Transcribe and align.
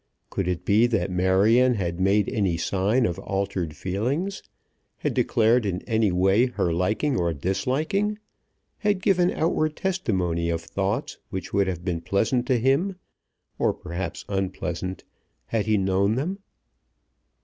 Could 0.31 0.47
it 0.47 0.65
be 0.65 0.87
that 0.87 1.11
Marion 1.11 1.75
had 1.75 1.99
made 1.99 2.27
any 2.27 2.57
sign 2.57 3.05
of 3.05 3.19
altered 3.19 3.75
feelings; 3.75 4.41
had 4.97 5.13
declared 5.13 5.63
in 5.63 5.83
any 5.83 6.11
way 6.11 6.47
her 6.47 6.73
liking 6.73 7.15
or 7.17 7.31
disliking; 7.35 8.17
had 8.79 9.03
given 9.03 9.29
outward 9.29 9.75
testimony 9.75 10.49
of 10.49 10.61
thoughts 10.63 11.19
which 11.29 11.53
would 11.53 11.67
have 11.67 11.85
been 11.85 12.01
pleasant 12.01 12.47
to 12.47 12.57
him, 12.57 12.95
or 13.59 13.75
perhaps 13.75 14.25
unpleasant, 14.27 15.03
had 15.45 15.67
he 15.67 15.77
known 15.77 16.15
them? 16.15 16.39